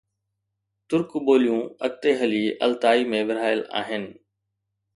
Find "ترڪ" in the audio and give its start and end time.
0.89-1.09